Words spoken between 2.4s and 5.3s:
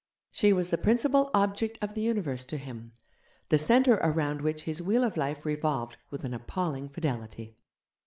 to him, the centre around which his wheel of